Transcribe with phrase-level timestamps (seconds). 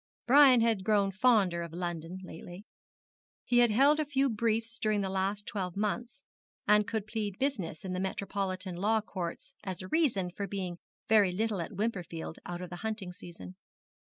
[0.25, 2.65] Brian had grown fonder of London lately.
[3.45, 6.23] He had held a few briefs during the last twelve months
[6.67, 11.31] and could plead business in the metropolitan law courts as a reason for being very
[11.31, 13.53] little at Wimperfield out of the hunting season.